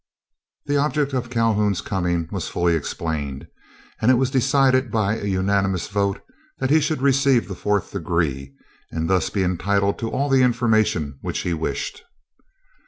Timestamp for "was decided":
4.15-4.89